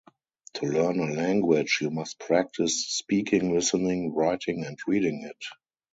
To 0.55 0.65
learn 0.65 0.99
a 0.99 1.13
language, 1.13 1.77
you 1.79 1.91
must 1.91 2.19
practice 2.19 2.87
speaking, 2.87 3.53
listening, 3.53 4.15
writing, 4.15 4.65
and 4.65 4.79
reading 4.87 5.21
it. 5.25 5.45